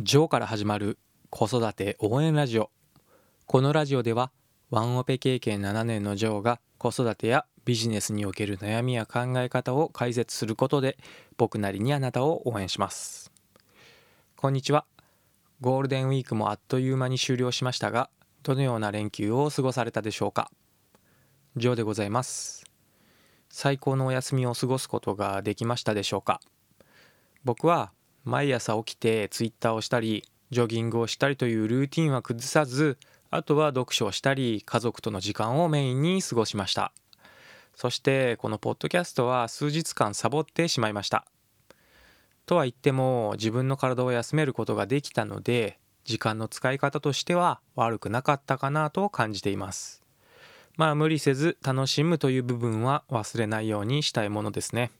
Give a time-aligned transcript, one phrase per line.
[0.00, 0.98] ジョーから始まる
[1.30, 2.72] 子育て応援ラジオ。
[3.46, 4.32] このラジオでは
[4.68, 10.98] ワンオペ経験7年のジョーが子育てやビジネスにおける悩みや考え方を解説することで
[11.36, 13.30] 僕なりにあなたを応援します。
[14.34, 14.84] こんにちは。
[15.60, 18.10] ゴールデンウィークもあっという間に終了しましたが
[18.42, 20.50] どのような連休を過ごされたでしょうか。
[21.56, 22.64] ジョーでございます。
[23.48, 26.40] 最高のお休みを過ごすことができましたでしょうか。
[27.44, 27.92] 僕は
[28.24, 32.98] 毎朝起きてツイッターをしたりジョギングをしたりというルーティンは崩さず
[33.30, 36.92] あとは読書をしたり家族との時間をメインに過ごしました。
[37.74, 41.26] そしてこのポッドキャストは数日間サボってしまいました。
[42.46, 50.02] とは言っても自分の体を休めることができたので時間の使い方としては悪くなかったかなと感じています。
[50.76, 54.90] まあ無理せず楽しむという部分は忘れないようにしたいものですね。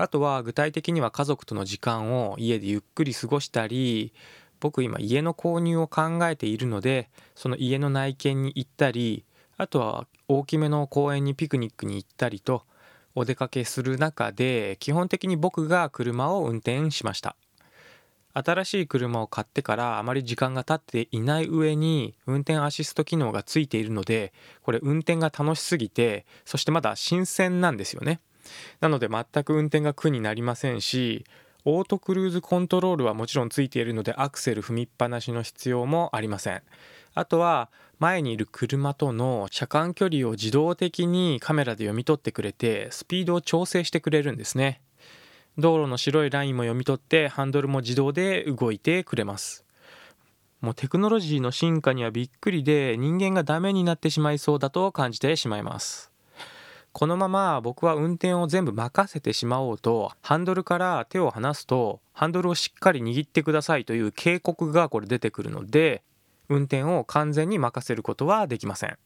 [0.00, 4.14] あとは具体的には家族との時間を家でゆっくり過ごしたり
[4.58, 9.26] 僕今家の購入を考えているのでその家の内見に行ったり
[9.58, 12.62] あとは大きめの公園にピクニックに行ったりと
[13.14, 17.36] お出かけする中で基本的に僕が車を運転しました。
[18.32, 28.20] 新しい車を買ってからあまり時間が経っていない上に運転アシスト機能がついているのでこれ運転が楽しすぎてそしてまだ新鮮なんですよね。
[28.80, 31.24] なので全く運転が苦になりませんし
[31.64, 36.62] オートクルーズコントロールはもちろんついているのでアクセル踏みっぱなしの必要もありません。
[37.14, 44.80] あとは前にいる車との車間距離を自動的にカメラで読み取ってくれてスピードを調整してくれるんですね。
[45.58, 49.66] 道路の白いラインも読み取ってハンドルも自動で動いてくれます。
[50.62, 56.10] もうテクノロジーの進化にはびっくりで人間がダメになってしまいそうだと感じてしまいます。
[56.92, 66.02] このまま僕は運転を全部任せてしまおうとハンドルから手を離すとハンドルをしっかり握ってくださいという警告がこれ出てくるので
[66.48, 68.98] 運転を完全に任せることはできません。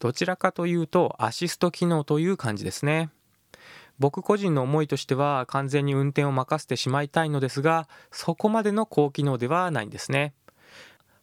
[0.00, 3.10] どちらかというとアシスト機能という感じですね。
[4.00, 10.34] 僕個人の思いとしては完全に運転を任せてしまいたいのですがそこまでの高機能ではないんですね。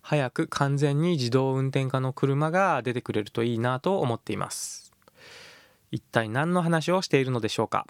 [0.02, 4.89] 早く完全に自動運転化の車が出てくれるといいなと思っています。
[5.92, 7.86] 一体何の話をしているのでしょうか、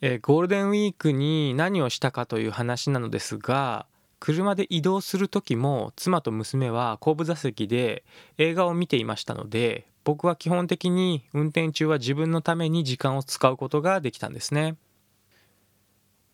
[0.00, 3.86] えー、ゴールデンウィークに何をしたかという話なのですが
[4.20, 8.04] 車で移動する時も妻と娘は後部座席で
[8.36, 14.76] 映画を見ていましたので僕は基本的に運転中は自分のために時間を使うことができたんですね。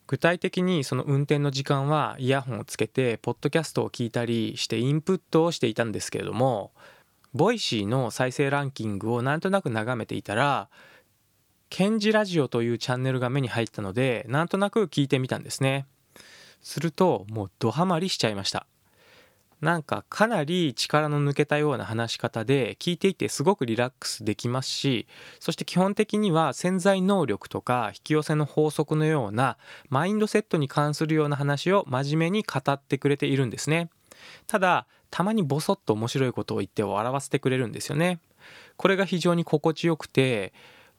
[0.06, 6.72] 具体的にその運転の時間はイヤホンをつけてポッドキャストを聞いたりしてインプットをしていたんですけれども
[7.34, 10.68] ボイシーの再生ランキングをなんとなく眺めていたら
[11.68, 15.86] ケンジラジオというチャンネルが目に入ったのでなんとなく聞いてみたんですね。
[16.62, 18.66] するともうドハマりしちゃいました。
[19.60, 25.06] なんかかなり力の抜けたような話し方で聞いていてすごくリラックスできますし
[25.40, 29.56] そして基本的には潜在能力とか引き寄せの法則のような
[29.88, 33.88] マインドセットに関するような話を真面目に語ってくれているんですね。
[34.46, 38.18] ただたまにボソッと面白いことを言って笑わせてくれるんですよね。
[38.76, 40.52] これが非常に心地よくて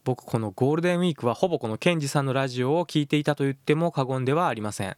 [0.04, 4.96] 僕このゴールデンウィークはほぼこのケンジさんのラジオを聴いていたと言っても過言ではありません。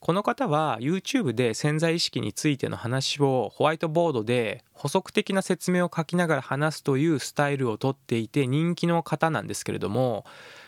[0.00, 10.24] この方は YouTube で潜在意識についての話をホワイトボードで補足的な説明を書きながら話すというスタイルをとっていて人気の方なんですけれども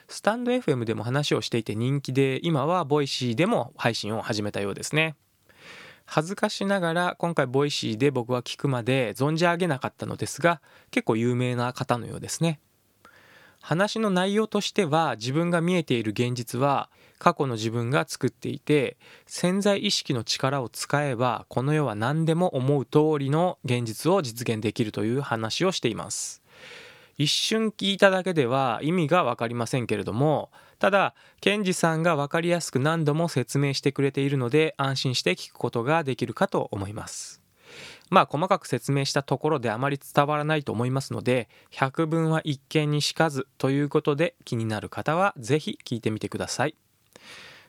[0.06, 5.16] スタンド FM でも話をしていて人気で今はボイシーでも配信を始めたようですね。
[6.06, 10.60] 恥ずかしながら今回ボイシーで僕は聞くまで存じ上げなかったのですが
[10.90, 12.60] 結構有名な方のようですね。
[13.60, 26.43] 話の内容としては自分が見えている現実は過去の自分が作っていて潜在意識の力を使えばこの世は何でも思う通りの現実を実現できるという話をしています。
[27.16, 37.40] 一瞬聞いただけでは意味が分かりませんけれどもただケンジさんが分かりやすく何度も説明してくれているので安心して聞くことができるかと思います。
[38.10, 46.76] まあ細かく説明したところであまり伝わらないと思いますので百聞は一見にしかずということで気になる方は是非聞いてみてください。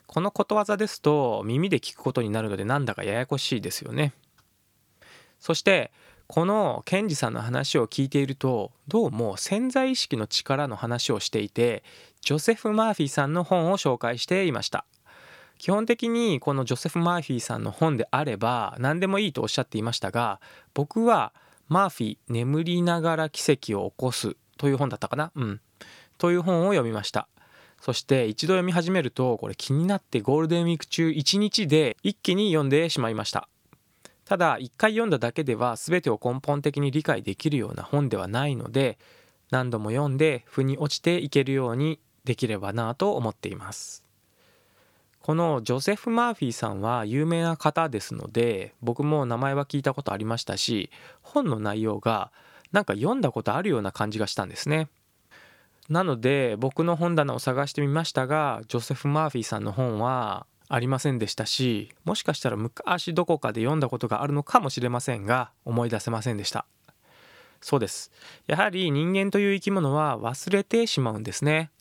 [0.07, 4.13] このことわざですと耳で聞くことになるのでなんだかややこしいですよね。
[5.39, 5.91] そして
[6.27, 11.83] このケンジさんの話を聞いているとどうも潜在意識の力の話をしていて
[12.21, 14.85] ジョセフ・マーフィーさんの本を紹介していました。
[15.57, 20.41] 基本的にこのジョセフ・マーフィーさんの本であれば何でもいいとおっしゃっていましたが
[20.73, 21.31] 僕は
[21.69, 25.31] マーフィー眠りながら奇跡を起こすという本だったかな。
[25.35, 25.61] うん。
[26.17, 27.27] という本を読みました。
[27.81, 33.47] そして一度読み始めるとこれ気になってゴールデンウィーク中1日で一気に読んでしまいました。
[34.25, 38.97] ただ一回読んだだけでは全てを根本的に理解できるような本ではないので
[39.51, 44.03] 何度も読んで腑に落ちていけるようにできればなと思っています。
[45.21, 50.91] このジョセフ・マーフィーさんは有名な方ですので僕も名前は聞いたことありましたし
[51.23, 52.31] 本の内容が
[52.71, 54.87] なんか読んだことあるような感じがしたんですね。
[55.89, 66.65] なので僕の本棚を探してみましたがジョセフ・マーフィーさんの本はありませんでしたしもしかしたら昔どこかで読んだことがあるのかもしれませんが思い出せませんでした。
[67.61, 68.11] そうです。
[68.45, 71.71] やはり人間という生き物は忘れてしまうんですね。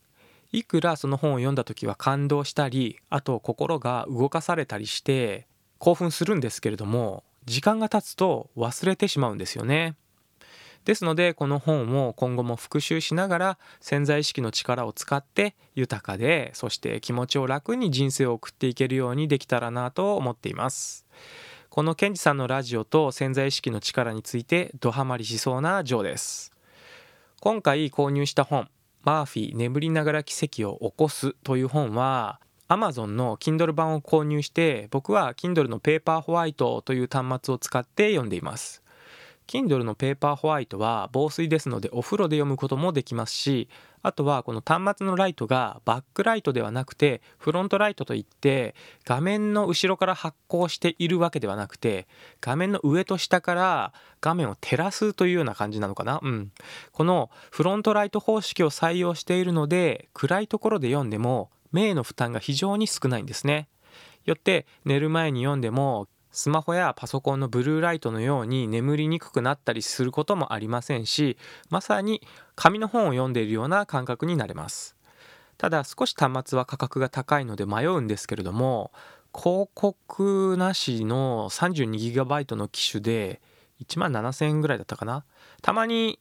[0.51, 5.49] いくらその本を読んだ時は感動したりあと心が動かされたりして
[5.79, 9.97] 興奮するんですけれども時間が経つと忘れてしまうんですよね。
[10.85, 21.07] ですのでこの本を今後も復習しながら潜在意識の力を使って豊かでそして気持ちを楽に人生を送っていけるようにできたらなと思っています。
[21.71, 26.53] このケンジさんのラジオと潜在意識の力についてドハマりしそうなジョーです。
[27.41, 28.69] 今回購入した本
[29.03, 38.84] マーフィー眠りながら奇跡を起こすという本は Amazon の Kindle 版を購入して僕は Kindle のペーパーホワイトという端末を使って読んでいます。
[39.47, 43.69] Kindle のペーパーホワイトは防水ですのでお風呂で読むこともできますし
[44.03, 48.75] あとはこの端末のライトがバックライトではなくてフロントライトといって
[49.05, 52.07] 画面の後ろから発光しているわけではなくて
[52.41, 56.21] 画面の上と下から画面を照らすというような感じなのかな？
[56.23, 56.53] うん。
[56.93, 63.69] このフロントライト方式を採用しているので暗いところで読んでも目への負担が非常に少ないんですね。
[64.25, 71.39] よって寝る前に読んでもスマホやパソコンのブルーライトのように眠りにくくなったりすることもありませんし
[71.71, 72.27] まさに
[72.57, 74.97] 紙の本を読んでいるような感覚になれます。
[75.59, 78.91] ただ少し端末は価格が高いので迷うんですけれども
[79.33, 83.41] 広告なしの 32GB の機種で
[83.81, 85.25] 1万7000円ぐらいだったかな。
[85.63, 86.19] たまに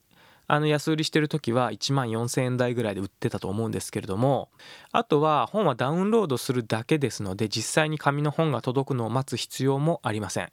[0.54, 4.50] あの安売りしてる時は1万4000円台ぐらいで売ってたと思うんですけれども
[4.92, 10.52] あとは本はダウンロードするだけですので実際に紙の本が届くのを待つ必要もありません。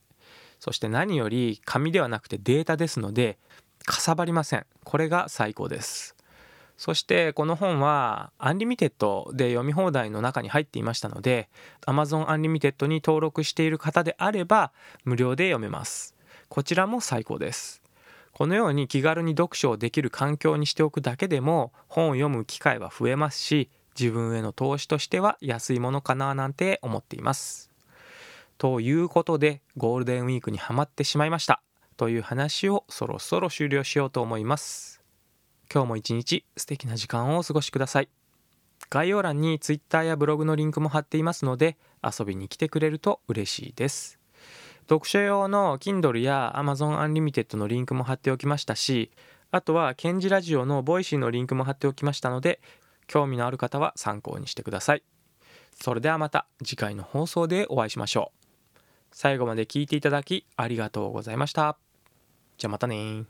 [0.58, 3.38] そして何より紙ではなくてデータですので
[3.84, 4.64] かさばりません。
[4.84, 6.16] これが最高です。
[6.78, 11.50] そしてこの本はアンリミテッドで読み放題の中に入っていましたので
[11.86, 14.72] Amazon アンリミテッドに登録している方であれば
[15.04, 16.14] 無料で読めます。
[16.48, 17.79] こちらも最高です。
[18.32, 27.70] このように気軽に読書をできる環境にしておくだけでも本を読む機会は増えますし自分への投資としては安いものかななんて思っています。
[28.56, 31.62] ということでゴールデンウィークにはまってしまいました
[31.96, 35.02] という話をそろそろ終了しようと思います。
[35.72, 38.08] 今日も一日素敵な時間をお過ごしください。
[38.90, 44.19] 概要欄に Twitter やブログのリンクも貼っていますので遊びに来てくれると嬉しいです。
[44.90, 49.12] 読書用の Kindle や Amazon Unlimited のリンクも貼っておきましたし
[49.52, 52.60] あとはケンジラジオの voicy のリンクも貼っておきましたので
[53.06, 55.04] 興味のある方は参考にしてください。
[55.80, 58.32] それではまた次回の放送でお会いしましょ
[58.74, 58.78] う。
[59.12, 61.76] 最後まで聞いていただきありがとうございました。
[62.58, 63.24] じゃあまたね